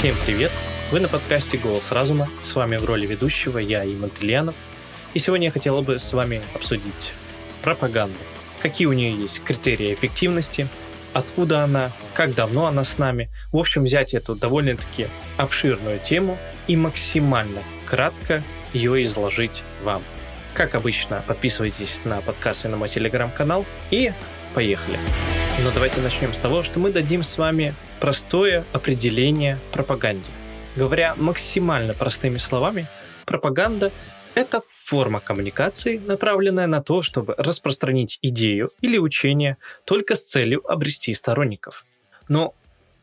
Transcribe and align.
Всем 0.00 0.16
привет! 0.24 0.50
Вы 0.90 1.00
на 1.00 1.08
подкасте 1.08 1.58
«Голос 1.58 1.92
разума». 1.92 2.30
С 2.40 2.54
вами 2.54 2.78
в 2.78 2.86
роли 2.86 3.06
ведущего 3.06 3.58
я, 3.58 3.84
Иман 3.84 4.08
Тельянов. 4.08 4.54
И 5.12 5.18
сегодня 5.18 5.48
я 5.48 5.52
хотел 5.52 5.82
бы 5.82 5.98
с 5.98 6.14
вами 6.14 6.40
обсудить 6.54 7.12
пропаганду. 7.60 8.16
Какие 8.62 8.86
у 8.86 8.94
нее 8.94 9.12
есть 9.12 9.44
критерии 9.44 9.92
эффективности, 9.92 10.68
откуда 11.12 11.64
она, 11.64 11.92
как 12.14 12.34
давно 12.34 12.64
она 12.64 12.82
с 12.82 12.96
нами. 12.96 13.28
В 13.52 13.58
общем, 13.58 13.84
взять 13.84 14.14
эту 14.14 14.34
довольно-таки 14.34 15.08
обширную 15.36 15.98
тему 15.98 16.38
и 16.66 16.76
максимально 16.76 17.62
кратко 17.84 18.42
ее 18.72 19.04
изложить 19.04 19.62
вам. 19.82 20.02
Как 20.54 20.74
обычно, 20.74 21.22
подписывайтесь 21.26 22.00
на 22.06 22.22
подкаст 22.22 22.64
и 22.64 22.68
на 22.68 22.78
мой 22.78 22.88
телеграм-канал 22.88 23.66
и 23.90 24.14
поехали. 24.54 24.98
Но 25.62 25.70
давайте 25.74 26.00
начнем 26.00 26.32
с 26.32 26.38
того, 26.38 26.62
что 26.62 26.80
мы 26.80 26.90
дадим 26.90 27.22
с 27.22 27.36
вами 27.36 27.74
простое 28.00 28.64
определение 28.72 29.58
пропаганде. 29.72 30.30
Говоря 30.74 31.14
максимально 31.16 31.92
простыми 31.94 32.38
словами, 32.38 32.86
пропаганда– 33.26 33.92
это 34.34 34.62
форма 34.68 35.20
коммуникации, 35.20 35.98
направленная 35.98 36.66
на 36.66 36.82
то, 36.82 37.02
чтобы 37.02 37.34
распространить 37.36 38.18
идею 38.22 38.70
или 38.80 38.96
учение 38.96 39.58
только 39.84 40.14
с 40.14 40.26
целью 40.26 40.66
обрести 40.70 41.12
сторонников. 41.14 41.84
Но 42.28 42.54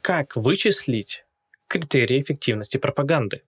как 0.01 0.35
вычислить 0.35 1.25
критерии 1.67 2.21
эффективности 2.21 2.77
пропаганды? 2.77 3.41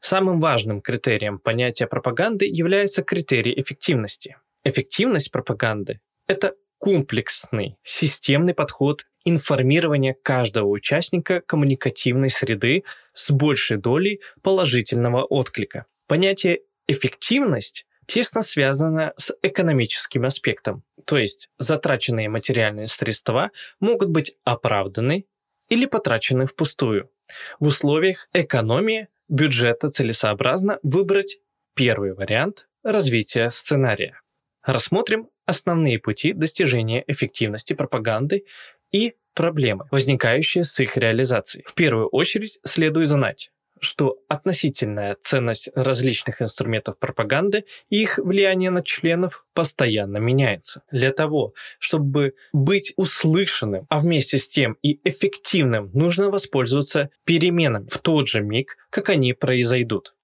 Самым 0.00 0.40
важным 0.40 0.80
критерием 0.80 1.38
понятия 1.38 1.86
пропаганды 1.86 2.46
является 2.46 3.02
критерий 3.02 3.54
эффективности. 3.60 4.36
Эффективность 4.64 5.30
пропаганды– 5.30 6.00
это 6.26 6.54
комплексный, 6.78 7.76
системный 7.82 8.54
подход 8.54 9.06
информирования 9.26 10.16
каждого 10.22 10.68
участника 10.68 11.42
коммуникативной 11.42 12.30
среды 12.30 12.84
с 13.12 13.30
большей 13.30 13.76
долей 13.76 14.22
положительного 14.40 15.24
отклика. 15.24 15.84
Понятие 16.06 16.60
«эффективность» 16.86 17.86
тесно 18.06 18.42
связано 18.42 19.12
с 19.18 19.34
экономическим 19.42 20.24
аспектом, 20.24 20.84
то 21.04 21.18
есть 21.18 21.50
затраченные 21.58 22.28
материальные 22.28 22.86
средства 22.86 23.50
могут 23.80 24.10
быть 24.10 24.36
оправданы 24.44 25.26
или 25.68 25.86
потрачены 25.86 26.46
впустую. 26.46 27.10
В 27.58 27.66
условиях 27.66 28.28
экономии 28.32 29.08
бюджета 29.28 29.88
целесообразно 29.88 30.78
выбрать 30.84 31.38
первый 31.74 32.14
вариант 32.14 32.68
развития 32.84 33.50
сценария. 33.50 34.20
Рассмотрим 34.62 35.28
основные 35.46 35.98
пути 35.98 36.32
достижения 36.32 37.02
эффективности 37.08 37.72
пропаганды 37.72 38.44
и 38.92 39.14
проблемы, 39.36 39.84
возникающие 39.92 40.64
с 40.64 40.80
их 40.80 40.96
реализацией. 40.96 41.64
В 41.64 41.74
первую 41.74 42.08
очередь 42.08 42.58
следует 42.64 43.06
знать, 43.06 43.50
что 43.80 44.18
относительная 44.28 45.16
ценность 45.20 45.68
различных 45.74 46.40
инструментов 46.42 46.98
пропаганды 46.98 47.64
и 47.90 48.02
их 48.02 48.18
влияние 48.18 48.70
на 48.70 48.82
членов 48.82 49.44
постоянно 49.54 50.16
меняется. 50.16 50.82
Для 50.90 51.12
того, 51.12 51.54
чтобы 51.78 52.34
быть 52.52 52.94
услышанным, 52.96 53.86
а 53.88 54.00
вместе 54.00 54.38
с 54.38 54.48
тем 54.48 54.76
и 54.82 54.98
эффективным, 55.08 55.90
нужно 55.92 56.30
воспользоваться 56.30 57.10
переменами 57.24 57.88
в 57.90 57.98
тот 57.98 58.28
же 58.28 58.40
миг, 58.42 58.76
как 58.90 59.10
они 59.10 59.34
произойдут 59.34 60.14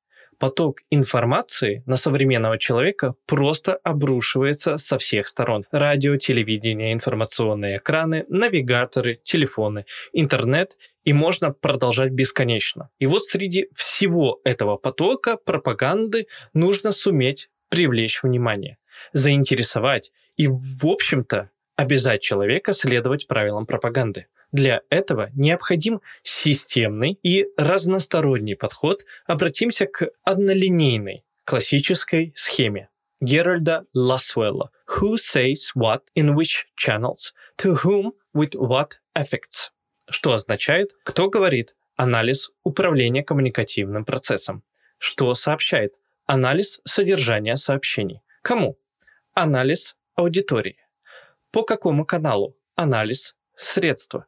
поток 0.42 0.80
информации 0.90 1.84
на 1.86 1.96
современного 1.96 2.58
человека 2.58 3.14
просто 3.26 3.74
обрушивается 3.84 4.76
со 4.76 4.98
всех 4.98 5.28
сторон. 5.28 5.66
Радио, 5.70 6.16
телевидение, 6.16 6.92
информационные 6.92 7.76
экраны, 7.76 8.24
навигаторы, 8.28 9.20
телефоны, 9.22 9.84
интернет 10.12 10.76
и 11.04 11.12
можно 11.12 11.52
продолжать 11.52 12.10
бесконечно. 12.10 12.90
И 12.98 13.06
вот 13.06 13.22
среди 13.22 13.68
всего 13.72 14.40
этого 14.42 14.76
потока 14.78 15.36
пропаганды 15.36 16.26
нужно 16.54 16.90
суметь 16.90 17.48
привлечь 17.68 18.24
внимание, 18.24 18.78
заинтересовать 19.12 20.10
и, 20.36 20.48
в 20.48 20.84
общем-то, 20.84 21.50
обязать 21.76 22.22
человека 22.22 22.72
следовать 22.72 23.26
правилам 23.26 23.66
пропаганды. 23.66 24.26
Для 24.52 24.82
этого 24.90 25.30
необходим 25.34 26.00
системный 26.22 27.18
и 27.22 27.46
разносторонний 27.56 28.56
подход. 28.56 29.04
Обратимся 29.26 29.86
к 29.86 30.10
однолинейной 30.24 31.24
классической 31.44 32.32
схеме. 32.36 32.88
Геральда 33.20 33.86
Ласвелла 33.94 34.70
«Who 34.98 35.14
says 35.14 35.72
what 35.76 36.02
in 36.16 36.34
which 36.34 36.64
channels, 36.76 37.32
to 37.56 37.82
whom 37.82 38.12
with 38.34 38.52
what 38.54 38.90
effects», 39.16 39.70
что 40.10 40.32
означает? 40.34 40.90
«кто 41.04 41.30
говорит» 41.30 41.74
анализ 41.96 42.50
управления 42.64 43.22
коммуникативным 43.22 44.04
процессом, 44.04 44.62
что 44.98 45.34
сообщает? 45.34 45.94
Анализ 46.26 46.80
содержания 46.84 47.56
сообщений, 47.56 48.22
кому? 48.42 48.78
Анализ 49.34 49.96
аудитории, 50.14 50.78
по 51.52 51.62
какому 51.62 52.04
каналу 52.06 52.56
анализ 52.74 53.36
средства, 53.56 54.26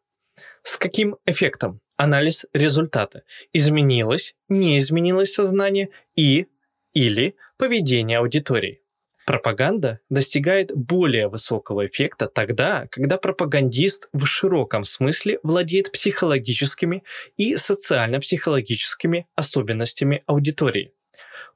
с 0.62 0.76
каким 0.76 1.16
эффектом? 1.26 1.80
Анализ 1.96 2.44
результата. 2.52 3.22
Изменилось, 3.52 4.34
не 4.48 4.78
изменилось 4.78 5.32
сознание 5.32 5.90
и 6.16 6.48
или 6.92 7.36
поведение 7.56 8.18
аудитории. 8.18 8.82
Пропаганда 9.26 10.00
достигает 10.10 10.70
более 10.74 11.28
высокого 11.28 11.86
эффекта 11.86 12.26
тогда, 12.26 12.86
когда 12.90 13.16
пропагандист 13.16 14.08
в 14.12 14.26
широком 14.26 14.84
смысле 14.84 15.38
владеет 15.42 15.92
психологическими 15.92 17.04
и 17.38 17.56
социально-психологическими 17.56 19.26
особенностями 19.34 20.22
аудитории, 20.26 20.92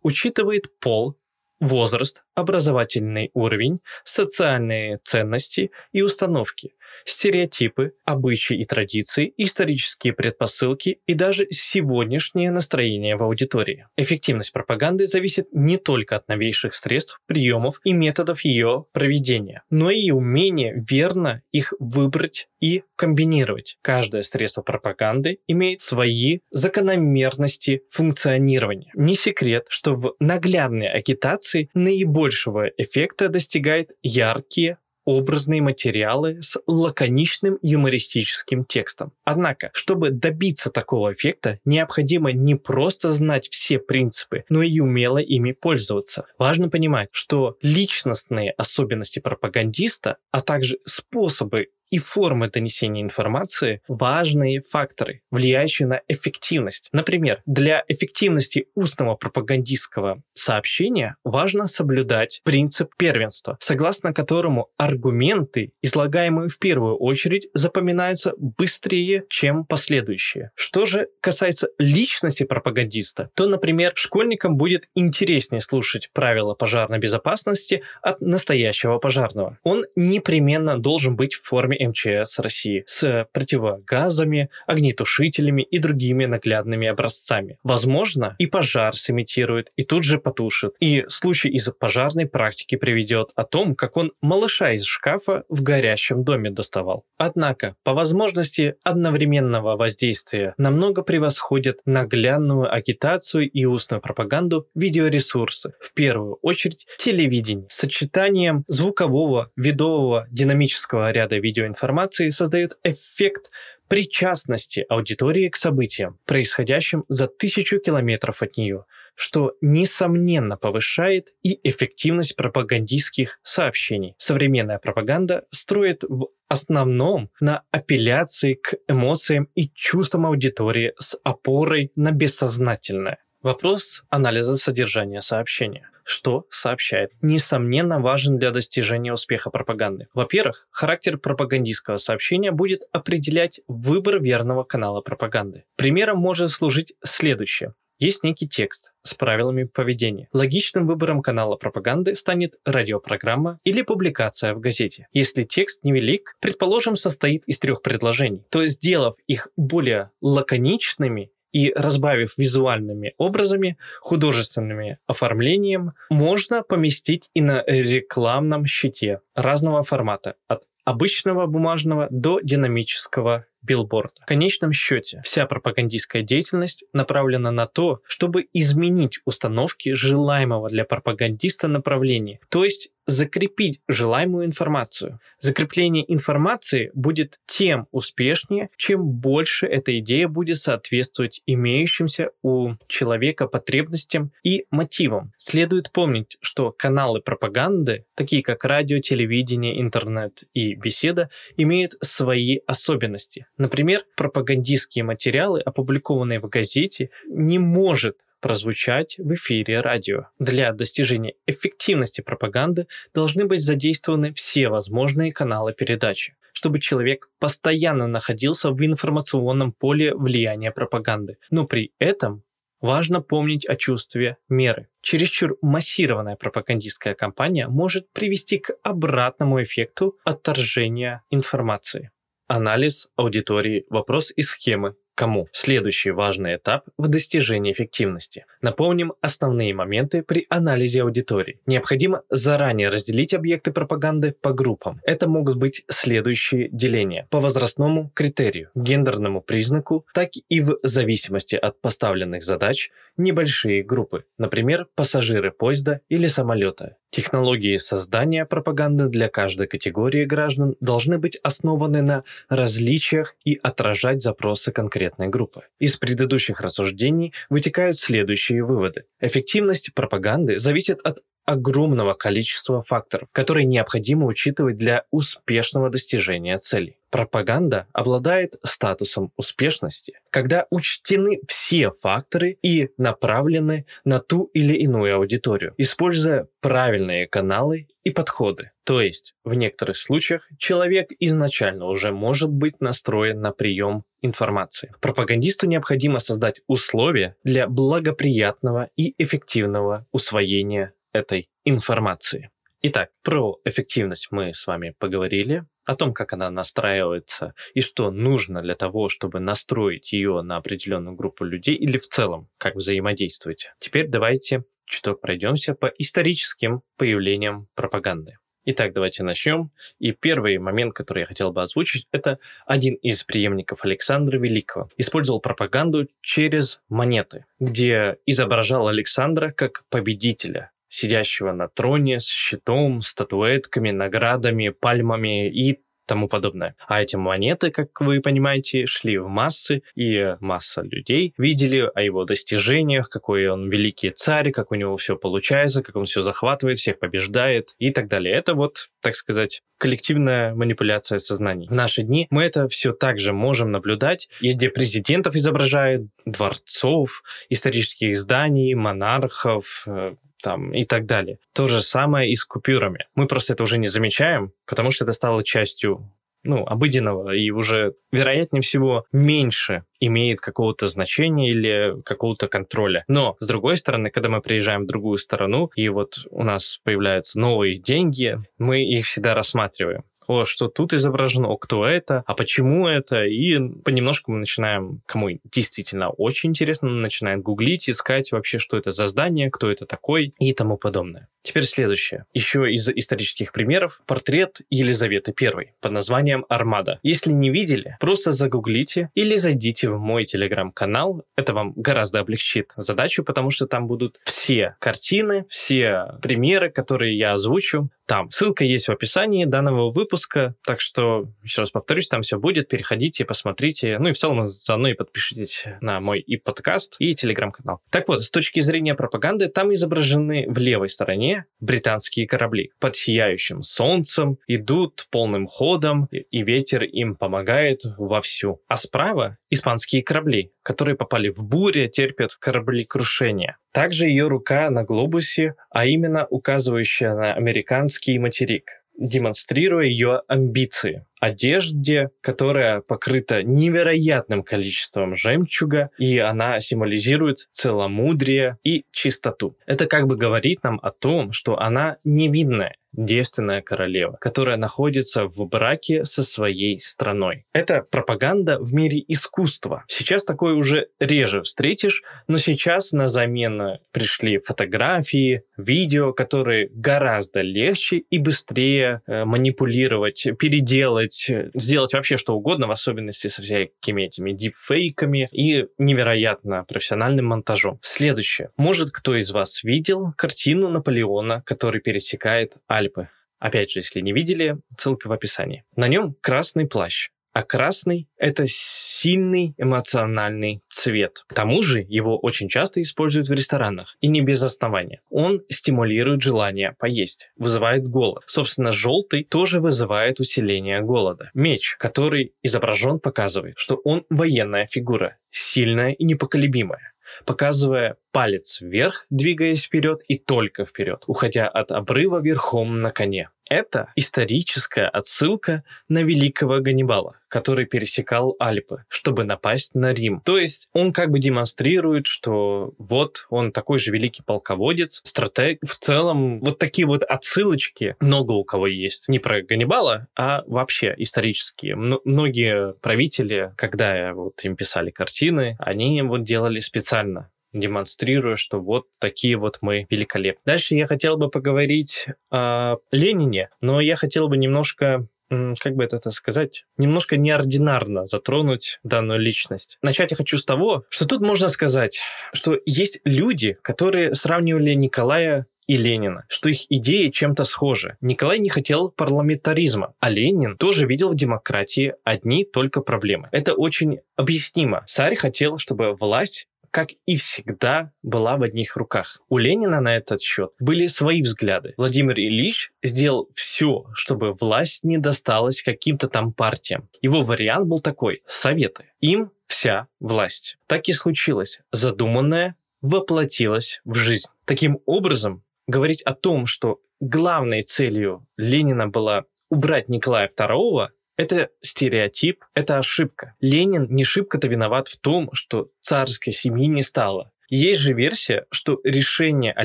учитывает 0.02 0.78
пол, 0.80 1.18
возраст, 1.60 2.22
образовательный 2.34 3.30
уровень, 3.34 3.80
социальные 4.04 5.00
ценности 5.04 5.70
и 5.92 6.02
установки, 6.02 6.74
стереотипы, 7.04 7.92
обычаи 8.04 8.58
и 8.58 8.64
традиции, 8.64 9.32
исторические 9.36 10.12
предпосылки 10.12 11.00
и 11.06 11.14
даже 11.14 11.46
сегодняшнее 11.50 12.50
настроение 12.50 13.16
в 13.16 13.22
аудитории. 13.22 13.86
Эффективность 13.96 14.52
пропаганды 14.52 15.06
зависит 15.06 15.48
не 15.52 15.76
только 15.76 16.16
от 16.16 16.28
новейших 16.28 16.74
средств, 16.74 17.20
приемов 17.26 17.80
и 17.84 17.92
методов 17.92 18.44
ее 18.44 18.86
проведения, 18.92 19.62
но 19.70 19.90
и 19.90 20.10
умения 20.10 20.74
верно 20.88 21.42
их 21.52 21.72
выбрать 21.78 22.48
и 22.60 22.82
комбинировать. 22.96 23.78
Каждое 23.82 24.22
средство 24.22 24.62
пропаганды 24.62 25.38
имеет 25.46 25.80
свои 25.80 26.40
закономерности 26.50 27.82
функционирования. 27.90 28.90
Не 28.94 29.14
секрет, 29.14 29.66
что 29.68 29.94
в 29.94 30.14
наглядной 30.20 30.88
агитации 30.88 31.70
наибольшего 31.74 32.68
эффекта 32.76 33.28
достигает 33.28 33.92
яркие 34.02 34.78
образные 35.08 35.62
материалы 35.62 36.42
с 36.42 36.60
лаконичным 36.66 37.58
юмористическим 37.62 38.66
текстом. 38.66 39.12
Однако, 39.24 39.70
чтобы 39.72 40.10
добиться 40.10 40.70
такого 40.70 41.14
эффекта, 41.14 41.60
необходимо 41.64 42.30
не 42.32 42.56
просто 42.56 43.12
знать 43.12 43.48
все 43.48 43.78
принципы, 43.78 44.44
но 44.50 44.62
и 44.62 44.80
умело 44.80 45.16
ими 45.16 45.52
пользоваться. 45.52 46.26
Важно 46.38 46.68
понимать, 46.68 47.08
что 47.12 47.56
личностные 47.62 48.50
особенности 48.50 49.18
пропагандиста, 49.18 50.18
а 50.30 50.42
также 50.42 50.76
способы 50.84 51.68
и 51.90 51.98
формы 51.98 52.48
донесения 52.48 53.02
информации– 53.02 53.82
важные 53.88 54.60
факторы, 54.60 55.22
влияющие 55.30 55.88
на 55.88 56.00
эффективность. 56.08 56.88
Например, 56.92 57.42
для 57.46 57.84
эффективности 57.88 58.66
устного 58.74 59.14
пропагандистского 59.14 60.22
сообщения 60.34 61.16
важно 61.24 61.66
соблюдать 61.66 62.40
принцип 62.44 62.90
первенства, 62.96 63.56
согласно 63.60 64.12
которому 64.12 64.68
аргументы, 64.76 65.72
излагаемые 65.82 66.48
в 66.48 66.58
первую 66.58 66.96
очередь, 66.96 67.48
запоминаются 67.54 68.32
быстрее, 68.36 69.24
чем 69.28 69.64
последующие. 69.64 70.50
Что 70.54 70.86
же 70.86 71.08
касается 71.20 71.68
личности 71.78 72.44
пропагандиста, 72.44 73.30
то, 73.34 73.46
например, 73.46 73.92
школьникам 73.96 74.56
будет 74.56 74.88
интереснее 74.94 75.60
слушать 75.60 76.10
правила 76.12 76.54
пожарной 76.54 76.98
безопасности 76.98 77.82
от 78.02 78.20
настоящего 78.20 78.98
пожарного. 78.98 79.58
Он 79.62 79.84
непременно 79.96 80.78
должен 80.78 81.16
быть 81.16 81.34
в 81.34 81.42
форме 81.42 81.77
МЧС 81.78 82.38
России 82.38 82.84
с 82.86 83.26
противогазами, 83.32 84.50
огнетушителями 84.66 85.62
и 85.62 85.78
другими 85.78 86.26
наглядными 86.26 86.88
образцами. 86.88 87.58
Возможно, 87.62 88.34
и 88.38 88.46
пожар 88.46 88.96
сымитирует, 88.96 89.70
и 89.76 89.84
тут 89.84 90.04
же 90.04 90.18
потушит. 90.18 90.74
И 90.80 91.04
случай 91.08 91.48
из 91.48 91.68
пожарной 91.70 92.26
практики 92.26 92.76
приведет 92.76 93.30
о 93.34 93.44
том, 93.44 93.74
как 93.74 93.96
он 93.96 94.12
малыша 94.20 94.72
из 94.72 94.84
шкафа 94.84 95.44
в 95.48 95.62
горящем 95.62 96.24
доме 96.24 96.50
доставал. 96.50 97.04
Однако, 97.16 97.76
по 97.84 97.94
возможности 97.94 98.74
одновременного 98.84 99.76
воздействия 99.76 100.54
намного 100.58 101.02
превосходят 101.02 101.78
наглядную 101.84 102.72
агитацию 102.72 103.50
и 103.50 103.64
устную 103.64 104.00
пропаганду 104.00 104.68
видеоресурсы, 104.74 105.72
в 105.80 105.92
первую 105.94 106.38
очередь 106.42 106.86
телевидение, 106.98 107.66
сочетанием 107.70 108.64
звукового, 108.68 109.50
видового, 109.56 110.26
динамического 110.30 111.10
ряда 111.10 111.38
видео 111.38 111.66
видеоинформации 111.68 112.30
создает 112.30 112.78
эффект 112.84 113.50
причастности 113.88 114.84
аудитории 114.88 115.48
к 115.48 115.56
событиям, 115.56 116.18
происходящим 116.26 117.04
за 117.08 117.26
тысячу 117.26 117.78
километров 117.78 118.42
от 118.42 118.56
нее, 118.56 118.84
что 119.14 119.54
несомненно 119.60 120.56
повышает 120.56 121.28
и 121.42 121.58
эффективность 121.68 122.36
пропагандистских 122.36 123.40
сообщений. 123.42 124.14
Современная 124.18 124.78
пропаганда 124.78 125.44
строит 125.50 126.04
в 126.04 126.28
основном 126.48 127.30
на 127.40 127.62
апелляции 127.70 128.54
к 128.54 128.74
эмоциям 128.88 129.48
и 129.54 129.70
чувствам 129.74 130.26
аудитории 130.26 130.92
с 130.98 131.18
опорой 131.24 131.90
на 131.96 132.12
бессознательное. 132.12 133.18
Вопрос 133.42 134.02
анализа 134.10 134.56
содержания 134.56 135.22
сообщения 135.22 135.90
что 136.08 136.46
сообщает, 136.48 137.10
несомненно 137.20 138.00
важен 138.00 138.38
для 138.38 138.50
достижения 138.50 139.12
успеха 139.12 139.50
пропаганды. 139.50 140.06
Во-первых, 140.14 140.66
характер 140.70 141.18
пропагандистского 141.18 141.98
сообщения 141.98 142.50
будет 142.50 142.82
определять 142.92 143.60
выбор 143.68 144.18
верного 144.18 144.64
канала 144.64 145.02
пропаганды. 145.02 145.64
Примером 145.76 146.16
может 146.16 146.50
служить 146.50 146.94
следующее. 147.04 147.74
Есть 147.98 148.22
некий 148.22 148.48
текст 148.48 148.92
с 149.02 149.12
правилами 149.14 149.64
поведения. 149.64 150.28
Логичным 150.32 150.86
выбором 150.86 151.20
канала 151.20 151.56
пропаганды 151.56 152.14
станет 152.14 152.54
радиопрограмма 152.64 153.58
или 153.64 153.82
публикация 153.82 154.54
в 154.54 154.60
газете. 154.60 155.08
Если 155.12 155.42
текст 155.42 155.82
невелик, 155.82 156.36
предположим, 156.40 156.94
состоит 156.94 157.42
из 157.46 157.58
трех 157.58 157.82
предложений, 157.82 158.46
то 158.50 158.64
сделав 158.66 159.16
их 159.26 159.48
более 159.56 160.10
лаконичными 160.20 161.32
и 161.52 161.72
разбавив 161.74 162.36
визуальными 162.38 163.14
образами, 163.18 163.76
художественными 164.00 164.98
оформлением, 165.06 165.92
можно 166.10 166.62
поместить 166.62 167.30
и 167.34 167.40
на 167.40 167.62
рекламном 167.66 168.66
щите 168.66 169.20
разного 169.34 169.82
формата, 169.82 170.34
от 170.46 170.64
обычного 170.84 171.46
бумажного 171.46 172.08
до 172.10 172.40
динамического 172.40 173.44
билборда. 173.62 174.14
В 174.22 174.26
конечном 174.26 174.72
счете, 174.72 175.20
вся 175.24 175.46
пропагандистская 175.46 176.22
деятельность 176.22 176.84
направлена 176.92 177.50
на 177.50 177.66
то, 177.66 178.00
чтобы 178.06 178.46
изменить 178.52 179.20
установки 179.24 179.92
желаемого 179.92 180.68
для 180.68 180.84
пропагандиста 180.84 181.68
направления, 181.68 182.40
то 182.48 182.64
есть 182.64 182.90
закрепить 183.08 183.80
желаемую 183.88 184.44
информацию. 184.44 185.18
Закрепление 185.40 186.04
информации 186.12 186.90
будет 186.94 187.38
тем 187.46 187.86
успешнее, 187.90 188.68
чем 188.76 189.02
больше 189.08 189.66
эта 189.66 189.98
идея 189.98 190.28
будет 190.28 190.58
соответствовать 190.58 191.40
имеющимся 191.46 192.30
у 192.42 192.74
человека 192.86 193.48
потребностям 193.48 194.30
и 194.44 194.66
мотивам. 194.70 195.32
Следует 195.38 195.90
помнить, 195.90 196.36
что 196.42 196.70
каналы 196.70 197.22
пропаганды, 197.22 198.04
такие 198.14 198.42
как 198.42 198.64
радио, 198.66 198.98
телевидение, 198.98 199.80
интернет 199.80 200.44
и 200.52 200.74
беседа, 200.74 201.30
имеют 201.56 201.92
свои 202.02 202.58
особенности. 202.66 203.46
Например, 203.58 204.04
пропагандистские 204.16 205.04
материалы, 205.04 205.60
опубликованные 205.60 206.40
в 206.40 206.48
газете, 206.48 207.10
не 207.28 207.58
может 207.58 208.24
прозвучать 208.40 209.18
в 209.18 209.34
эфире 209.34 209.80
радио. 209.80 210.26
Для 210.38 210.72
достижения 210.72 211.34
эффективности 211.46 212.20
пропаганды 212.20 212.86
должны 213.12 213.46
быть 213.46 213.60
задействованы 213.60 214.32
все 214.32 214.68
возможные 214.68 215.32
каналы 215.32 215.74
передачи, 215.74 216.36
чтобы 216.52 216.78
человек 216.78 217.28
постоянно 217.40 218.06
находился 218.06 218.70
в 218.70 218.84
информационном 218.84 219.72
поле 219.72 220.14
влияния 220.14 220.70
пропаганды, 220.70 221.38
но 221.50 221.66
при 221.66 221.92
этом 221.98 222.44
Важно 222.80 223.20
помнить 223.20 223.66
о 223.66 223.74
чувстве 223.74 224.36
меры. 224.48 224.88
Чересчур 225.02 225.56
массированная 225.62 226.36
пропагандистская 226.36 227.14
кампания 227.14 227.66
может 227.66 228.12
привести 228.12 228.58
к 228.58 228.72
обратному 228.84 229.60
эффекту 229.60 230.16
отторжения 230.24 231.24
информации. 231.30 232.12
Анализ 232.48 233.08
аудитории, 233.14 233.84
вопрос 233.90 234.32
и 234.34 234.40
схемы, 234.40 234.94
кому. 235.14 235.48
Следующий 235.52 236.12
важный 236.12 236.56
этап 236.56 236.84
в 236.96 237.08
достижении 237.08 237.72
эффективности. 237.72 238.46
Напомним 238.62 239.12
основные 239.20 239.74
моменты 239.74 240.22
при 240.22 240.46
анализе 240.48 241.02
аудитории. 241.02 241.60
Необходимо 241.66 242.22
заранее 242.30 242.88
разделить 242.88 243.34
объекты 243.34 243.70
пропаганды 243.70 244.32
по 244.40 244.54
группам. 244.54 245.00
Это 245.02 245.28
могут 245.28 245.58
быть 245.58 245.84
следующие 245.90 246.70
деления. 246.70 247.26
По 247.30 247.40
возрастному 247.40 248.10
критерию, 248.14 248.70
гендерному 248.74 249.42
признаку, 249.42 250.06
так 250.14 250.30
и 250.48 250.60
в 250.62 250.78
зависимости 250.82 251.56
от 251.56 251.78
поставленных 251.82 252.44
задач 252.44 252.90
небольшие 253.18 253.82
группы, 253.82 254.24
например, 254.38 254.86
пассажиры 254.94 255.50
поезда 255.50 256.00
или 256.08 256.26
самолета. 256.26 256.96
Технологии 257.10 257.76
создания 257.76 258.44
пропаганды 258.44 259.08
для 259.08 259.28
каждой 259.28 259.66
категории 259.66 260.24
граждан 260.24 260.76
должны 260.80 261.18
быть 261.18 261.36
основаны 261.42 262.02
на 262.02 262.24
различиях 262.48 263.36
и 263.44 263.58
отражать 263.62 264.22
запросы 264.22 264.72
конкретной 264.72 265.28
группы. 265.28 265.62
Из 265.78 265.96
предыдущих 265.96 266.60
рассуждений 266.60 267.32
вытекают 267.50 267.96
следующие 267.96 268.62
выводы. 268.64 269.04
Эффективность 269.20 269.92
пропаганды 269.94 270.58
зависит 270.58 271.00
от 271.02 271.20
огромного 271.48 272.12
количества 272.12 272.82
факторов, 272.82 273.30
которые 273.32 273.64
необходимо 273.64 274.26
учитывать 274.26 274.76
для 274.76 275.04
успешного 275.10 275.88
достижения 275.88 276.58
целей. 276.58 276.98
Пропаганда 277.10 277.86
обладает 277.94 278.56
статусом 278.62 279.32
успешности, 279.38 280.20
когда 280.28 280.66
учтены 280.68 281.40
все 281.48 281.90
факторы 282.02 282.58
и 282.62 282.90
направлены 282.98 283.86
на 284.04 284.18
ту 284.18 284.50
или 284.52 284.74
иную 284.74 285.16
аудиторию, 285.16 285.72
используя 285.78 286.48
правильные 286.60 287.26
каналы 287.26 287.88
и 288.04 288.10
подходы. 288.10 288.72
То 288.84 289.00
есть, 289.00 289.34
в 289.42 289.54
некоторых 289.54 289.96
случаях 289.96 290.46
человек 290.58 291.12
изначально 291.18 291.86
уже 291.86 292.12
может 292.12 292.50
быть 292.50 292.82
настроен 292.82 293.40
на 293.40 293.52
прием 293.52 294.04
информации. 294.20 294.92
Пропагандисту 295.00 295.66
необходимо 295.66 296.18
создать 296.18 296.60
условия 296.66 297.36
для 297.42 297.68
благоприятного 297.68 298.90
и 298.96 299.14
эффективного 299.16 300.06
усвоения 300.12 300.92
этой 301.18 301.48
информации. 301.64 302.50
Итак, 302.80 303.10
про 303.22 303.58
эффективность 303.64 304.28
мы 304.30 304.54
с 304.54 304.66
вами 304.66 304.94
поговорили, 304.98 305.64
о 305.88 305.96
том, 305.96 306.12
как 306.12 306.34
она 306.34 306.50
настраивается 306.50 307.54
и 307.72 307.80
что 307.80 308.10
нужно 308.10 308.60
для 308.60 308.74
того, 308.74 309.08
чтобы 309.08 309.40
настроить 309.40 310.12
ее 310.12 310.42
на 310.42 310.58
определенную 310.58 311.16
группу 311.16 311.44
людей 311.44 311.74
или 311.76 311.96
в 311.96 312.06
целом, 312.08 312.50
как 312.58 312.74
взаимодействовать. 312.74 313.72
Теперь 313.78 314.06
давайте 314.06 314.64
чуток 314.84 315.22
пройдемся 315.22 315.74
по 315.74 315.86
историческим 315.86 316.82
появлениям 316.98 317.68
пропаганды. 317.74 318.36
Итак, 318.66 318.92
давайте 318.92 319.22
начнем. 319.22 319.70
И 319.98 320.12
первый 320.12 320.58
момент, 320.58 320.92
который 320.92 321.20
я 321.20 321.26
хотел 321.26 321.52
бы 321.52 321.62
озвучить, 321.62 322.06
это 322.12 322.38
один 322.66 322.96
из 322.96 323.24
преемников 323.24 323.82
Александра 323.82 324.38
Великого. 324.38 324.90
Использовал 324.98 325.40
пропаганду 325.40 326.06
через 326.20 326.82
монеты, 326.90 327.46
где 327.58 328.18
изображал 328.26 328.88
Александра 328.88 329.52
как 329.52 329.84
победителя, 329.88 330.70
сидящего 330.88 331.52
на 331.52 331.68
троне 331.68 332.20
с 332.20 332.28
щитом, 332.28 333.02
статуэтками, 333.02 333.90
наградами, 333.90 334.70
пальмами 334.70 335.48
и 335.48 335.80
тому 336.08 336.26
подобное. 336.26 336.74
А 336.88 337.02
эти 337.02 337.14
монеты, 337.14 337.70
как 337.70 338.00
вы 338.00 338.20
понимаете, 338.20 338.86
шли 338.86 339.18
в 339.18 339.28
массы, 339.28 339.82
и 339.94 340.36
масса 340.40 340.80
людей 340.82 341.34
видели 341.36 341.88
о 341.94 342.02
его 342.02 342.24
достижениях, 342.24 343.10
какой 343.10 343.46
он 343.48 343.68
великий 343.68 344.10
царь, 344.10 344.50
как 344.50 344.72
у 344.72 344.74
него 344.74 344.96
все 344.96 345.16
получается, 345.16 345.82
как 345.82 345.94
он 345.96 346.06
все 346.06 346.22
захватывает, 346.22 346.78
всех 346.78 346.98
побеждает 346.98 347.74
и 347.78 347.90
так 347.90 348.08
далее. 348.08 348.34
Это 348.34 348.54
вот, 348.54 348.88
так 349.02 349.14
сказать, 349.14 349.62
коллективная 349.76 350.54
манипуляция 350.54 351.18
сознаний. 351.18 351.68
В 351.68 351.74
наши 351.74 352.02
дни 352.02 352.26
мы 352.30 352.42
это 352.42 352.68
все 352.68 352.92
также 352.92 353.32
можем 353.32 353.70
наблюдать, 353.70 354.28
везде 354.40 354.70
президентов 354.70 355.36
изображают, 355.36 356.08
дворцов, 356.24 357.22
исторических 357.50 358.16
зданий, 358.16 358.74
монархов, 358.74 359.84
э, 359.86 360.14
там 360.42 360.72
и 360.72 360.84
так 360.84 361.06
далее. 361.06 361.38
То 361.54 361.68
же 361.68 361.80
самое 361.80 362.30
и 362.30 362.34
с 362.34 362.44
купюрами. 362.44 363.06
Мы 363.14 363.26
просто 363.26 363.52
это 363.54 363.62
уже 363.62 363.78
не 363.78 363.88
замечаем, 363.88 364.52
потому 364.66 364.90
что 364.90 365.04
это 365.04 365.12
стало 365.12 365.44
частью 365.44 366.12
ну, 366.44 366.64
обыденного 366.64 367.34
и 367.34 367.50
уже, 367.50 367.94
вероятнее 368.12 368.62
всего, 368.62 369.04
меньше 369.12 369.84
имеет 370.00 370.40
какого-то 370.40 370.88
значения 370.88 371.50
или 371.50 372.00
какого-то 372.02 372.48
контроля. 372.48 373.04
Но, 373.08 373.36
с 373.40 373.46
другой 373.46 373.76
стороны, 373.76 374.10
когда 374.10 374.28
мы 374.28 374.40
приезжаем 374.40 374.84
в 374.84 374.86
другую 374.86 375.18
сторону, 375.18 375.70
и 375.74 375.88
вот 375.88 376.26
у 376.30 376.44
нас 376.44 376.78
появляются 376.84 377.38
новые 377.40 377.78
деньги, 377.78 378.38
мы 378.56 378.84
их 378.84 379.06
всегда 379.06 379.34
рассматриваем 379.34 380.04
о, 380.28 380.44
что 380.44 380.68
тут 380.68 380.92
изображено, 380.92 381.56
кто 381.56 381.86
это, 381.86 382.22
а 382.26 382.34
почему 382.34 382.86
это, 382.86 383.24
и 383.24 383.58
понемножку 383.82 384.30
мы 384.30 384.38
начинаем, 384.38 385.00
кому 385.06 385.30
действительно 385.50 386.10
очень 386.10 386.50
интересно, 386.50 386.90
начинает 386.90 387.40
гуглить, 387.40 387.88
искать 387.90 388.30
вообще, 388.30 388.58
что 388.58 388.76
это 388.76 388.92
за 388.92 389.08
здание, 389.08 389.50
кто 389.50 389.70
это 389.70 389.86
такой 389.86 390.34
и 390.38 390.52
тому 390.52 390.76
подобное. 390.76 391.28
Теперь 391.42 391.64
следующее. 391.64 392.26
Еще 392.34 392.70
из 392.70 392.90
исторических 392.90 393.52
примеров 393.52 394.02
портрет 394.06 394.60
Елизаветы 394.68 395.32
I 395.40 395.72
под 395.80 395.92
названием 395.92 396.44
«Армада». 396.50 396.98
Если 397.02 397.32
не 397.32 397.48
видели, 397.48 397.96
просто 398.00 398.32
загуглите 398.32 399.10
или 399.14 399.34
зайдите 399.34 399.88
в 399.88 399.98
мой 399.98 400.26
телеграм-канал. 400.26 401.22
Это 401.36 401.54
вам 401.54 401.72
гораздо 401.74 402.20
облегчит 402.20 402.72
задачу, 402.76 403.24
потому 403.24 403.50
что 403.50 403.66
там 403.66 403.86
будут 403.86 404.20
все 404.24 404.76
картины, 404.78 405.46
все 405.48 406.18
примеры, 406.20 406.70
которые 406.70 407.16
я 407.16 407.32
озвучу, 407.32 407.88
там. 408.08 408.30
Ссылка 408.30 408.64
есть 408.64 408.88
в 408.88 408.92
описании 408.92 409.44
данного 409.44 409.90
выпуска, 409.90 410.54
так 410.64 410.80
что, 410.80 411.28
еще 411.42 411.60
раз 411.60 411.70
повторюсь, 411.70 412.08
там 412.08 412.22
все 412.22 412.38
будет, 412.38 412.68
переходите, 412.68 413.24
посмотрите, 413.24 413.98
ну 413.98 414.08
и 414.08 414.12
в 414.12 414.18
целом 414.18 414.46
заодно 414.46 414.88
и 414.88 414.94
подпишитесь 414.94 415.64
на 415.82 416.00
мой 416.00 416.18
и 416.18 416.38
подкаст, 416.38 416.96
и 416.98 417.14
телеграм-канал. 417.14 417.80
Так 417.90 418.08
вот, 418.08 418.22
с 418.22 418.30
точки 418.30 418.60
зрения 418.60 418.94
пропаганды, 418.94 419.48
там 419.48 419.72
изображены 419.74 420.46
в 420.48 420.56
левой 420.56 420.88
стороне 420.88 421.44
британские 421.60 422.26
корабли. 422.26 422.70
Под 422.80 422.96
сияющим 422.96 423.62
солнцем 423.62 424.38
идут 424.46 425.06
полным 425.10 425.46
ходом, 425.46 426.08
и 426.10 426.42
ветер 426.42 426.84
им 426.84 427.14
помогает 427.14 427.82
вовсю. 427.98 428.62
А 428.68 428.76
справа 428.76 429.36
испанские 429.50 430.02
корабли, 430.02 430.52
которые 430.62 430.96
попали 430.96 431.28
в 431.28 431.44
бурю, 431.44 431.88
терпят 431.88 432.34
кораблекрушение. 432.36 433.56
Также 433.78 434.08
ее 434.08 434.26
рука 434.26 434.70
на 434.70 434.82
глобусе, 434.82 435.54
а 435.70 435.86
именно 435.86 436.26
указывающая 436.26 437.14
на 437.14 437.34
американский 437.34 438.18
материк 438.18 438.78
демонстрируя 438.98 439.86
ее 439.86 440.22
амбиции. 440.26 441.06
Одежде, 441.20 442.10
которая 442.20 442.80
покрыта 442.80 443.42
невероятным 443.42 444.42
количеством 444.42 445.16
жемчуга, 445.16 445.90
и 445.98 446.18
она 446.18 446.60
символизирует 446.60 447.46
целомудрие 447.50 448.58
и 448.64 448.84
чистоту. 448.90 449.56
Это 449.66 449.86
как 449.86 450.06
бы 450.06 450.16
говорит 450.16 450.62
нам 450.62 450.78
о 450.82 450.90
том, 450.90 451.32
что 451.32 451.58
она 451.58 451.96
невинная, 452.04 452.76
девственная 452.98 453.62
королева, 453.62 454.18
которая 454.20 454.56
находится 454.56 455.26
в 455.26 455.46
браке 455.46 456.04
со 456.04 456.22
своей 456.22 456.78
страной. 456.80 457.46
Это 457.52 457.82
пропаганда 457.82 458.58
в 458.60 458.74
мире 458.74 459.02
искусства. 459.06 459.84
Сейчас 459.88 460.24
такое 460.24 460.54
уже 460.54 460.88
реже 460.98 461.42
встретишь, 461.42 462.02
но 462.26 462.38
сейчас 462.38 462.92
на 462.92 463.08
замену 463.08 463.78
пришли 463.92 464.38
фотографии, 464.38 465.42
видео, 465.56 466.12
которые 466.12 466.68
гораздо 466.72 467.40
легче 467.40 467.98
и 467.98 468.18
быстрее 468.18 469.02
э, 469.06 469.24
манипулировать, 469.24 470.26
переделать, 470.38 471.30
сделать 471.54 471.94
вообще 471.94 472.16
что 472.16 472.34
угодно, 472.34 472.66
в 472.66 472.70
особенности 472.72 473.28
со 473.28 473.42
всякими 473.42 474.02
этими 474.02 474.32
дипфейками 474.32 475.28
и 475.30 475.66
невероятно 475.78 476.64
профессиональным 476.64 477.26
монтажом. 477.26 477.78
Следующее. 477.82 478.50
Может, 478.56 478.90
кто 478.90 479.16
из 479.16 479.30
вас 479.30 479.62
видел 479.62 480.12
картину 480.16 480.68
Наполеона, 480.68 481.42
который 481.46 481.80
пересекает 481.80 482.54
Альпы. 482.88 483.08
Опять 483.38 483.70
же, 483.70 483.80
если 483.80 484.00
не 484.00 484.12
видели, 484.12 484.56
ссылка 484.76 485.08
в 485.08 485.12
описании. 485.12 485.64
На 485.76 485.88
нем 485.88 486.16
красный 486.20 486.66
плащ. 486.66 487.10
А 487.34 487.44
красный— 487.44 488.08
это 488.16 488.46
сильный 488.48 489.54
эмоциональный 489.58 490.62
цвет. 490.68 491.22
К 491.28 491.34
тому 491.34 491.62
же 491.62 491.84
его 491.86 492.18
очень 492.18 492.48
часто 492.48 492.82
используют 492.82 493.28
в 493.28 493.32
ресторанах, 493.32 493.96
и 494.00 494.08
не 494.08 494.22
без 494.22 494.42
основания. 494.42 495.02
Он 495.08 495.42
стимулирует 495.48 496.22
желание 496.22 496.74
поесть, 496.80 497.30
вызывает 497.36 497.86
голод. 497.86 498.24
Собственно, 498.26 498.72
желтый 498.72 499.22
тоже 499.22 499.60
вызывает 499.60 500.18
усиление 500.18 500.80
голода. 500.80 501.30
Меч, 501.32 501.76
который 501.78 502.32
изображен, 502.42 502.98
показывает, 502.98 503.54
что 503.58 503.76
он 503.84 504.04
военная 504.10 504.66
фигура, 504.66 505.16
сильная 505.30 505.92
и 505.92 506.04
непоколебимая 506.04 506.92
показывая 507.24 507.96
палец 508.12 508.60
вверх, 508.60 509.06
двигаясь 509.10 509.64
вперед 509.64 510.02
и 510.08 510.18
только 510.18 510.64
вперед, 510.64 511.04
уходя 511.06 511.48
от 511.48 511.72
обрыва 511.72 512.20
верхом 512.20 512.80
на 512.80 512.90
коне. 512.90 513.30
Это 513.48 513.92
историческая 513.96 514.86
отсылка 514.88 515.64
на 515.88 516.02
великого 516.02 516.60
Ганнибала, 516.60 517.20
который 517.28 517.66
пересекал 517.66 518.36
Альпы, 518.38 518.84
чтобы 518.88 519.24
напасть 519.24 519.74
на 519.74 519.92
Рим. 519.92 520.20
То 520.24 520.38
есть 520.38 520.68
он 520.72 520.92
как 520.92 521.10
бы 521.10 521.18
демонстрирует, 521.18 522.06
что 522.06 522.74
вот 522.78 523.26
он 523.30 523.52
такой 523.52 523.78
же 523.78 523.90
великий 523.90 524.22
полководец, 524.22 525.00
стратег. 525.04 525.58
В 525.66 525.76
целом 525.78 526.40
вот 526.40 526.58
такие 526.58 526.86
вот 526.86 527.02
отсылочки 527.02 527.96
много 528.00 528.32
у 528.32 528.44
кого 528.44 528.66
есть. 528.66 529.08
Не 529.08 529.18
про 529.18 529.42
Ганнибала, 529.42 530.08
а 530.16 530.42
вообще 530.46 530.94
исторические. 530.98 531.72
М- 531.72 532.00
многие 532.04 532.74
правители, 532.74 533.52
когда 533.56 534.12
вот 534.12 534.44
им 534.44 534.56
писали 534.56 534.90
картины, 534.90 535.56
они 535.58 536.02
вот 536.02 536.22
делали 536.22 536.60
специально 536.60 537.30
демонстрируя, 537.52 538.36
что 538.36 538.60
вот 538.60 538.86
такие 538.98 539.36
вот 539.36 539.58
мы 539.60 539.86
великолепны. 539.90 540.42
Дальше 540.44 540.74
я 540.74 540.86
хотел 540.86 541.16
бы 541.16 541.30
поговорить 541.30 542.06
о 542.30 542.76
Ленине, 542.90 543.50
но 543.60 543.80
я 543.80 543.96
хотел 543.96 544.28
бы 544.28 544.36
немножко 544.36 545.06
как 545.28 545.74
бы 545.74 545.84
это 545.84 546.10
сказать, 546.10 546.64
немножко 546.78 547.16
неординарно 547.16 548.06
затронуть 548.06 548.78
данную 548.82 549.20
личность. 549.20 549.76
Начать 549.82 550.10
я 550.10 550.16
хочу 550.16 550.38
с 550.38 550.46
того, 550.46 550.84
что 550.88 551.06
тут 551.06 551.20
можно 551.20 551.48
сказать, 551.48 552.00
что 552.32 552.58
есть 552.64 553.00
люди, 553.04 553.58
которые 553.62 554.14
сравнивали 554.14 554.72
Николая 554.72 555.46
и 555.66 555.76
Ленина, 555.76 556.24
что 556.28 556.48
их 556.48 556.64
идеи 556.70 557.10
чем-то 557.10 557.44
схожи. 557.44 557.96
Николай 558.00 558.38
не 558.38 558.48
хотел 558.48 558.88
парламентаризма, 558.88 559.92
а 560.00 560.08
Ленин 560.08 560.56
тоже 560.56 560.86
видел 560.86 561.10
в 561.10 561.14
демократии 561.14 561.94
одни 562.04 562.46
только 562.46 562.80
проблемы. 562.80 563.28
Это 563.32 563.52
очень 563.52 564.00
объяснимо. 564.16 564.82
Царь 564.86 565.14
хотел, 565.14 565.58
чтобы 565.58 565.94
власть 565.94 566.46
как 566.70 566.90
и 567.06 567.16
всегда, 567.16 567.92
была 568.02 568.36
в 568.36 568.42
одних 568.42 568.76
руках. 568.76 569.20
У 569.28 569.38
Ленина 569.38 569.80
на 569.80 569.96
этот 569.96 570.20
счет 570.20 570.50
были 570.58 570.86
свои 570.86 571.22
взгляды. 571.22 571.74
Владимир 571.76 572.18
Ильич 572.18 572.72
сделал 572.82 573.28
все, 573.34 573.86
чтобы 573.94 574.32
власть 574.32 574.84
не 574.84 574.98
досталась 574.98 575.62
каким-то 575.62 576.08
там 576.08 576.32
партиям. 576.32 576.88
Его 577.00 577.22
вариант 577.22 577.66
был 577.66 577.80
такой– 577.80 578.22
советы. 578.26 578.86
Им 579.00 579.30
вся 579.46 579.88
власть. 580.00 580.56
Так 580.66 580.88
и 580.88 580.92
случилось. 580.92 581.60
Задуманное 581.72 582.56
воплотилось 582.80 583.80
в 583.84 583.94
жизнь. 583.94 584.28
Таким 584.44 584.78
образом, 584.86 585.42
говорить 585.66 586.02
о 586.02 586.14
том, 586.14 586.46
что 586.46 586.80
главной 587.00 587.62
целью 587.62 588.26
Ленина 588.36 588.88
была 588.88 589.24
убрать 589.50 589.88
Николая 589.88 590.28
II, 590.28 590.88
это 591.18 591.50
стереотип, 591.60 592.44
это 592.54 592.78
ошибка. 592.78 593.34
Ленин 593.40 593.88
не 593.90 594.04
шибко-то 594.04 594.48
виноват 594.48 594.88
в 594.88 594.98
том, 594.98 595.30
что 595.34 595.70
царской 595.80 596.32
семьи 596.32 596.66
не 596.66 596.82
стало. 596.82 597.32
Есть 597.50 597.80
же 597.80 597.92
версия, 597.92 598.46
что 598.50 598.80
решение 598.84 599.52
о 599.52 599.64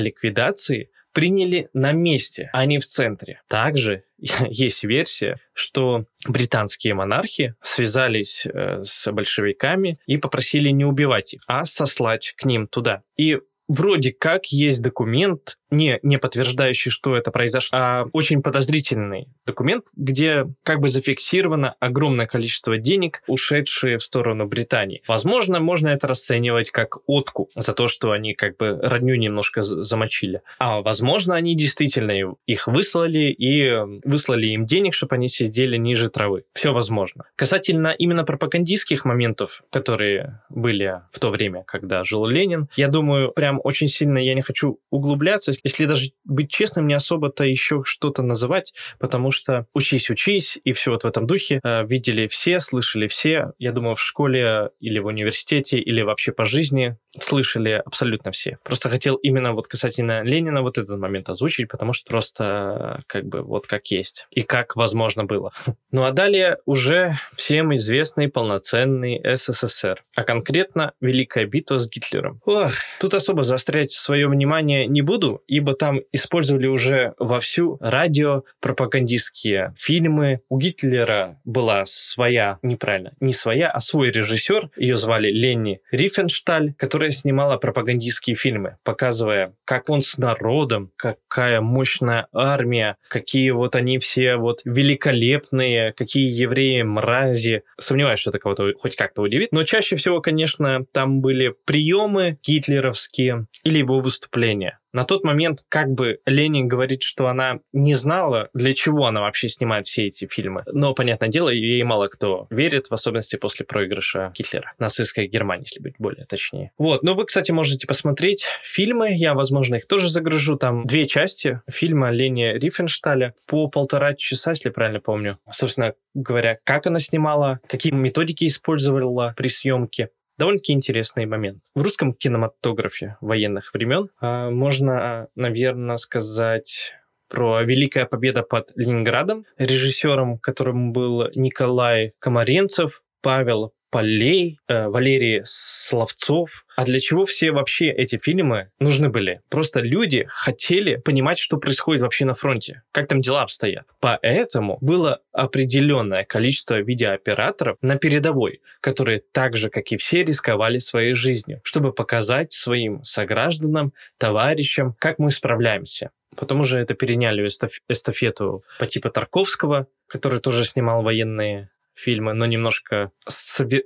ликвидации 0.00 0.90
приняли 1.12 1.68
на 1.72 1.92
месте, 1.92 2.50
а 2.52 2.66
не 2.66 2.78
в 2.78 2.84
центре. 2.84 3.40
Также 3.48 4.02
есть 4.18 4.82
версия, 4.82 5.38
что 5.52 6.06
британские 6.26 6.94
монархи 6.94 7.54
связались 7.62 8.46
э, 8.46 8.82
с 8.82 9.10
большевиками 9.12 10.00
и 10.06 10.16
попросили 10.16 10.70
не 10.70 10.84
убивать 10.84 11.34
их, 11.34 11.42
а 11.46 11.66
сослать 11.66 12.34
к 12.36 12.44
ним 12.44 12.66
туда. 12.66 13.04
И 13.16 13.38
вроде 13.68 14.12
как 14.12 14.46
есть 14.46 14.82
документ, 14.82 15.58
не, 15.74 15.98
не 16.02 16.18
подтверждающий, 16.18 16.90
что 16.90 17.16
это 17.16 17.30
произошло, 17.30 17.78
а 17.78 18.06
очень 18.12 18.42
подозрительный 18.42 19.28
документ, 19.46 19.84
где 19.96 20.46
как 20.62 20.80
бы 20.80 20.88
зафиксировано 20.88 21.74
огромное 21.80 22.26
количество 22.26 22.78
денег, 22.78 23.22
ушедшие 23.26 23.98
в 23.98 24.02
сторону 24.02 24.46
Британии. 24.46 25.02
Возможно, 25.06 25.60
можно 25.60 25.88
это 25.88 26.06
расценивать 26.06 26.70
как 26.70 26.98
откуп 27.06 27.50
за 27.54 27.72
то, 27.72 27.88
что 27.88 28.12
они 28.12 28.34
как 28.34 28.56
бы 28.56 28.78
родню 28.80 29.14
немножко 29.16 29.62
замочили. 29.62 30.42
А 30.58 30.80
возможно, 30.80 31.34
они 31.34 31.54
действительно 31.54 32.34
их 32.46 32.66
выслали 32.66 33.30
и 33.30 33.70
выслали 34.04 34.46
им 34.48 34.66
денег, 34.66 34.94
чтобы 34.94 35.16
они 35.16 35.28
сидели 35.28 35.76
ниже 35.76 36.08
травы. 36.08 36.44
Все 36.52 36.72
возможно. 36.72 37.24
Касательно 37.36 37.88
именно 37.88 38.24
пропагандистских 38.24 39.04
моментов, 39.04 39.62
которые 39.70 40.40
были 40.48 41.00
в 41.12 41.18
то 41.18 41.30
время, 41.30 41.64
когда 41.66 42.04
жил 42.04 42.26
Ленин, 42.26 42.68
я 42.76 42.88
думаю, 42.88 43.32
прям 43.32 43.60
очень 43.62 43.88
сильно 43.88 44.18
я 44.18 44.34
не 44.34 44.42
хочу 44.42 44.78
углубляться, 44.90 45.52
если 45.64 45.86
даже 45.86 46.10
быть 46.24 46.50
честным, 46.50 46.86
не 46.86 46.94
особо-то 46.94 47.44
еще 47.44 47.82
что-то 47.84 48.22
называть, 48.22 48.74
потому 48.98 49.32
что 49.32 49.66
учись, 49.74 50.10
учись, 50.10 50.58
и 50.62 50.72
все 50.72 50.92
вот 50.92 51.04
в 51.04 51.06
этом 51.06 51.26
духе. 51.26 51.60
Э, 51.64 51.84
видели 51.84 52.26
все, 52.28 52.60
слышали 52.60 53.08
все. 53.08 53.52
Я 53.58 53.72
думаю, 53.72 53.96
в 53.96 54.00
школе 54.02 54.70
или 54.78 54.98
в 54.98 55.06
университете, 55.06 55.78
или 55.80 56.02
вообще 56.02 56.32
по 56.32 56.44
жизни 56.44 56.96
слышали 57.20 57.82
абсолютно 57.84 58.30
все. 58.30 58.58
Просто 58.64 58.88
хотел 58.88 59.16
именно 59.16 59.52
вот 59.52 59.66
касательно 59.66 60.22
Ленина 60.22 60.62
вот 60.62 60.78
этот 60.78 60.98
момент 60.98 61.28
озвучить, 61.28 61.68
потому 61.68 61.92
что 61.92 62.10
просто 62.10 63.02
как 63.06 63.24
бы 63.24 63.42
вот 63.42 63.66
как 63.66 63.86
есть. 63.88 64.26
И 64.30 64.42
как 64.42 64.76
возможно 64.76 65.24
было. 65.24 65.52
Ну 65.90 66.02
а 66.04 66.10
далее 66.10 66.58
уже 66.66 67.18
всем 67.36 67.72
известный 67.74 68.26
полноценный 68.26 69.20
СССР. 69.36 70.02
А 70.16 70.24
конкретно 70.24 70.92
Великая 71.00 71.46
битва 71.46 71.78
с 71.78 71.88
Гитлером. 71.88 72.40
Ох, 72.46 72.72
тут 72.98 73.14
особо 73.14 73.44
заострять 73.44 73.92
свое 73.92 74.26
внимание 74.26 74.88
не 74.88 75.02
буду, 75.02 75.43
ибо 75.46 75.74
там 75.74 76.00
использовали 76.12 76.66
уже 76.66 77.14
вовсю 77.18 77.78
радио, 77.80 78.42
пропагандистские 78.60 79.74
фильмы. 79.78 80.40
У 80.48 80.58
Гитлера 80.58 81.40
была 81.44 81.84
своя, 81.86 82.58
неправильно, 82.62 83.12
не 83.20 83.32
своя, 83.32 83.70
а 83.70 83.80
свой 83.80 84.10
режиссер. 84.10 84.70
Ее 84.76 84.96
звали 84.96 85.30
Ленни 85.30 85.80
Рифеншталь, 85.90 86.74
которая 86.74 87.10
снимала 87.10 87.56
пропагандистские 87.56 88.36
фильмы, 88.36 88.76
показывая, 88.84 89.54
как 89.64 89.88
он 89.88 90.02
с 90.02 90.18
народом, 90.18 90.90
какая 90.96 91.60
мощная 91.60 92.28
армия, 92.32 92.96
какие 93.08 93.50
вот 93.50 93.76
они 93.76 93.98
все 93.98 94.36
вот 94.36 94.60
великолепные, 94.64 95.92
какие 95.92 96.30
евреи 96.30 96.82
мрази. 96.82 97.62
Сомневаюсь, 97.78 98.20
что 98.20 98.30
это 98.30 98.38
кого-то 98.38 98.72
хоть 98.78 98.96
как-то 98.96 99.22
удивит. 99.22 99.52
Но 99.52 99.64
чаще 99.64 99.96
всего, 99.96 100.20
конечно, 100.20 100.84
там 100.92 101.20
были 101.20 101.54
приемы 101.64 102.38
гитлеровские 102.42 103.46
или 103.62 103.78
его 103.78 104.00
выступления. 104.00 104.78
На 104.94 105.04
тот 105.04 105.24
момент 105.24 105.64
как 105.68 105.90
бы 105.90 106.20
Ленин 106.24 106.68
говорит, 106.68 107.02
что 107.02 107.26
она 107.26 107.58
не 107.72 107.94
знала, 107.96 108.48
для 108.54 108.74
чего 108.74 109.06
она 109.06 109.22
вообще 109.22 109.48
снимает 109.48 109.88
все 109.88 110.06
эти 110.06 110.28
фильмы. 110.28 110.62
Но, 110.66 110.94
понятное 110.94 111.28
дело, 111.28 111.48
ей 111.48 111.82
мало 111.82 112.06
кто 112.06 112.46
верит, 112.48 112.86
в 112.86 112.94
особенности 112.94 113.34
после 113.34 113.66
проигрыша 113.66 114.32
Гитлера. 114.36 114.72
Нацистской 114.78 115.26
Германии, 115.26 115.64
если 115.64 115.82
быть 115.82 115.96
более 115.98 116.26
точнее. 116.26 116.70
Вот, 116.78 117.02
ну 117.02 117.14
вы, 117.14 117.26
кстати, 117.26 117.50
можете 117.50 117.88
посмотреть 117.88 118.46
фильмы, 118.62 119.16
я, 119.16 119.34
возможно, 119.34 119.74
их 119.74 119.88
тоже 119.88 120.08
загружу. 120.08 120.56
Там 120.56 120.86
две 120.86 121.08
части 121.08 121.60
фильма 121.68 122.10
Лени 122.10 122.56
Рифеншталя 122.56 123.34
по 123.46 123.66
полтора 123.66 124.14
часа, 124.14 124.52
если 124.52 124.70
правильно 124.70 125.00
помню. 125.00 125.38
Собственно 125.50 125.94
говоря, 126.14 126.56
как 126.62 126.86
она 126.86 127.00
снимала, 127.00 127.58
какие 127.66 127.92
методики 127.92 128.46
использовала 128.46 129.34
при 129.36 129.48
съемке 129.48 130.10
довольно-таки 130.38 130.72
интересный 130.72 131.26
момент. 131.26 131.62
В 131.74 131.82
русском 131.82 132.14
кинематографе 132.14 133.16
военных 133.20 133.72
времен 133.74 134.10
э, 134.20 134.50
можно, 134.50 135.28
наверное, 135.34 135.96
сказать 135.96 136.92
про 137.28 137.62
«Великая 137.62 138.06
победа 138.06 138.42
под 138.42 138.72
Ленинградом», 138.76 139.44
режиссером 139.58 140.38
которым 140.38 140.92
был 140.92 141.28
Николай 141.34 142.12
Комаренцев, 142.18 143.02
Павел 143.22 143.72
Полей, 143.94 144.58
э, 144.66 144.88
Валерий 144.88 145.42
Словцов. 145.44 146.66
А 146.74 146.84
для 146.84 146.98
чего 146.98 147.26
все 147.26 147.52
вообще 147.52 147.90
эти 147.92 148.18
фильмы 148.18 148.72
нужны 148.80 149.08
были? 149.08 149.40
Просто 149.48 149.78
люди 149.78 150.26
хотели 150.26 150.96
понимать, 150.96 151.38
что 151.38 151.58
происходит 151.58 152.02
вообще 152.02 152.24
на 152.24 152.34
фронте, 152.34 152.82
как 152.90 153.06
там 153.06 153.20
дела 153.20 153.42
обстоят. 153.42 153.86
Поэтому 154.00 154.78
было 154.80 155.20
определенное 155.30 156.24
количество 156.24 156.80
видеооператоров 156.80 157.76
на 157.82 157.94
передовой, 157.96 158.62
которые 158.80 159.22
так 159.30 159.56
же, 159.56 159.70
как 159.70 159.92
и 159.92 159.96
все, 159.96 160.24
рисковали 160.24 160.78
своей 160.78 161.14
жизнью, 161.14 161.60
чтобы 161.62 161.92
показать 161.92 162.52
своим 162.52 163.04
согражданам, 163.04 163.92
товарищам, 164.18 164.96
как 164.98 165.20
мы 165.20 165.30
справляемся. 165.30 166.10
Потом 166.34 166.62
уже 166.62 166.80
это 166.80 166.94
переняли 166.94 167.48
эстафету 167.88 168.64
по 168.80 168.88
типу 168.88 169.08
Тарковского, 169.08 169.86
который 170.08 170.40
тоже 170.40 170.64
снимал 170.64 171.04
военные 171.04 171.70
фильмы, 171.94 172.34
но 172.34 172.46
немножко, 172.46 173.12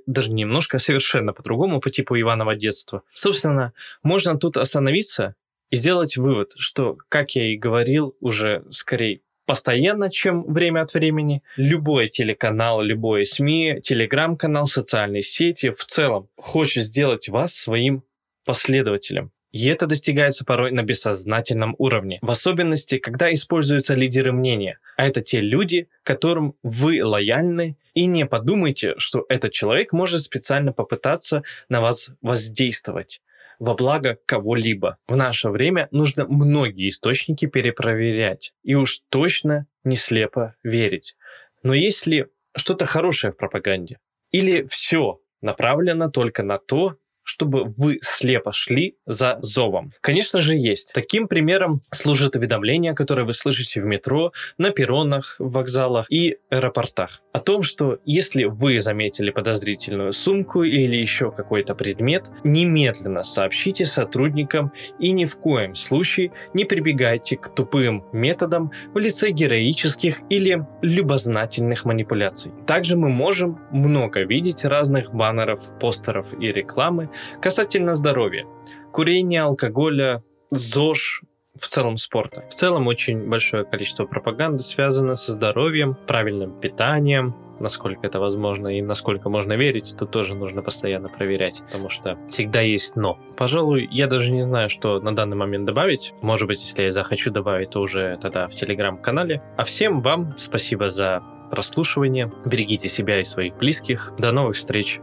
даже 0.07 0.31
немножко, 0.31 0.77
а 0.77 0.81
совершенно 0.81 1.33
по-другому, 1.33 1.81
по 1.81 1.91
типу 1.91 2.19
Иванова 2.19 2.55
детства. 2.55 3.03
Собственно, 3.12 3.73
можно 4.03 4.38
тут 4.38 4.57
остановиться 4.57 5.35
и 5.71 5.77
сделать 5.77 6.17
вывод, 6.17 6.53
что, 6.57 6.97
как 7.09 7.33
я 7.33 7.53
и 7.53 7.57
говорил, 7.57 8.17
уже 8.21 8.65
скорее 8.71 9.21
постоянно, 9.47 10.11
чем 10.11 10.45
время 10.45 10.83
от 10.83 10.93
времени. 10.95 11.43
Любой 11.57 12.09
телеканал, 12.09 12.83
любой 12.83 13.25
СМИ, 13.25 13.81
телеграм-канал, 13.83 14.67
социальные 14.67 15.23
сети 15.23 15.71
в 15.71 15.85
целом 15.85 16.29
хочет 16.37 16.85
сделать 16.85 17.29
вас 17.29 17.55
своим 17.55 18.05
последователем. 18.45 19.33
И 19.50 19.67
это 19.67 19.87
достигается 19.87 20.45
порой 20.45 20.73
на 20.73 20.83
бессознательном 20.83 21.75
уровне, 21.79 22.19
в 22.21 22.31
особенности, 22.31 22.99
когда 22.99 23.33
используются 23.33 23.95
лидеры 23.95 24.31
мнения, 24.31 24.79
а 24.97 25.07
это 25.07 25.23
те 25.23 25.41
люди, 25.41 25.88
которым 26.03 26.55
вы 26.62 27.03
лояльны, 27.03 27.79
и 27.99 28.07
не 28.07 28.26
подумайте, 28.26 28.95
что 28.99 29.26
этот 29.28 29.50
человек 29.50 29.93
может 29.93 30.21
специально 30.21 30.73
попытаться 30.73 31.43
на 31.69 31.81
вас 31.81 32.11
воздействовать 32.23 33.21
во 33.59 33.75
благо 33.75 34.21
кого-либо. 34.25 34.99
В 35.09 35.17
наше 35.17 35.49
время 35.50 35.88
нужно 35.90 36.25
многие 36.28 36.90
источники 36.90 37.47
перепроверять 37.47 38.55
и 38.62 38.76
уж 38.76 39.00
точно 39.09 39.67
не 39.83 39.97
слепо 39.97 40.55
верить. 40.62 41.17
Но 41.64 41.75
есть 41.75 42.07
ли 42.07 42.26
что-то 42.55 42.87
хорошее 42.87 43.33
в 43.33 43.37
пропаганде? 43.37 43.99
Или 44.31 44.64
все 44.67 45.21
направлено 45.40 46.09
только 46.09 46.45
на 46.45 46.59
то, 46.59 46.99
чтобы 47.38 47.73
вы 47.76 48.00
слепо 48.02 48.52
шли 48.52 48.97
за 49.07 49.38
зовом? 49.42 49.92
Конечно 50.00 50.42
же, 50.42 50.57
есть. 50.57 50.90
Таким 50.92 51.28
примером 51.28 51.83
служит 51.92 52.35
уведомление, 52.35 52.95
которое 52.95 53.23
вы 53.23 53.33
слышите 53.33 53.80
в 53.80 53.85
метро, 53.85 54.33
на 54.59 54.71
перронах, 54.71 55.37
вокзалах 55.38 56.07
и 56.11 56.38
аэропортах. 56.50 57.21
О 57.33 57.38
том, 57.38 57.62
что 57.62 58.00
если 58.04 58.42
вы 58.42 58.80
заметили 58.80 59.30
подозрительную 59.30 60.12
сумку 60.12 60.64
или 60.64 60.97
еще 60.97 61.30
какой-то 61.30 61.76
предмет, 61.76 62.28
немедленно 62.42 63.23
сообщите 63.23 63.87
сотрудникам 63.87 64.73
и 64.99 65.12
ни 65.12 65.25
в 65.25 65.38
коем 65.38 65.77
случае 65.77 66.33
не 66.55 66.64
прибегайте 66.64 67.37
к 67.37 67.55
тупым 67.55 68.05
методам 68.12 68.72
в 68.92 68.98
лице 68.98 69.31
героических 69.31 70.22
или 70.29 70.66
любознательных 70.83 71.85
манипуляций. 71.85 72.51
Также 72.66 72.96
мы 72.96 73.11
можем 73.11 73.61
много 73.70 74.22
видеть 74.22 74.64
разных 74.64 75.14
баннеров, 75.14 75.61
постеров 75.79 76.27
и 76.40 76.48
рекламы, 76.48 77.11
Касательно 77.41 77.95
здоровья. 77.95 78.47
Курение, 78.93 79.43
алкоголя, 79.43 80.23
ЗОЖ, 80.51 81.23
в 81.61 81.67
целом 81.67 81.97
спорта. 81.97 82.45
В 82.51 82.55
целом 82.55 82.87
очень 82.87 83.29
большое 83.29 83.64
количество 83.64 84.07
пропаганды 84.07 84.62
связано 84.62 85.17
со 85.17 85.33
здоровьем, 85.33 85.97
правильным 86.07 86.59
питанием, 86.61 87.35
насколько 87.61 88.07
это 88.07 88.21
возможно 88.21 88.69
и 88.69 88.83
насколько 88.83 89.29
можно 89.29 89.55
верить, 89.55 89.95
тут 89.99 90.11
тоже 90.11 90.35
нужно 90.35 90.62
постоянно 90.62 91.09
проверять, 91.09 91.62
потому 91.67 91.91
что 91.91 92.19
всегда 92.31 92.61
есть 92.61 92.97
но. 92.97 93.19
Пожалуй, 93.37 93.88
я 93.91 94.07
даже 94.07 94.31
не 94.33 94.41
знаю, 94.41 94.69
что 94.69 95.01
на 95.01 95.14
данный 95.14 95.37
момент 95.37 95.64
добавить. 95.64 96.14
Может 96.23 96.47
быть, 96.47 96.61
если 96.61 96.85
я 96.85 96.93
захочу 96.93 97.31
добавить, 97.31 97.71
то 97.71 97.81
уже 97.81 98.19
тогда 98.21 98.49
в 98.49 98.55
телеграм-канале. 98.55 99.43
А 99.57 99.64
всем 99.64 100.01
вам 100.01 100.35
спасибо 100.38 100.91
за 100.91 101.23
прослушивание. 101.51 102.33
Берегите 102.45 102.88
себя 102.88 103.21
и 103.21 103.25
своих 103.25 103.57
близких. 103.57 104.12
До 104.19 104.33
новых 104.33 104.57
встреч. 104.57 105.01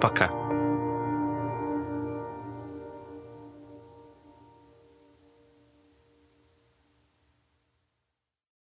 Пока. 0.00 0.41